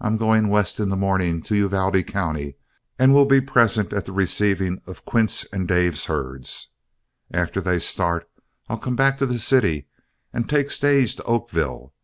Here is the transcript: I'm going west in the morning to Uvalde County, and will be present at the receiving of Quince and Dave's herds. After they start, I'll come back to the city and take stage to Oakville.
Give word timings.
I'm 0.00 0.16
going 0.16 0.48
west 0.48 0.80
in 0.80 0.88
the 0.88 0.96
morning 0.96 1.40
to 1.42 1.54
Uvalde 1.54 2.04
County, 2.08 2.56
and 2.98 3.14
will 3.14 3.26
be 3.26 3.40
present 3.40 3.92
at 3.92 4.06
the 4.06 4.12
receiving 4.12 4.82
of 4.88 5.04
Quince 5.04 5.44
and 5.52 5.68
Dave's 5.68 6.06
herds. 6.06 6.70
After 7.32 7.60
they 7.60 7.78
start, 7.78 8.28
I'll 8.68 8.76
come 8.76 8.96
back 8.96 9.18
to 9.18 9.26
the 9.26 9.38
city 9.38 9.86
and 10.32 10.50
take 10.50 10.72
stage 10.72 11.14
to 11.14 11.22
Oakville. 11.22 11.94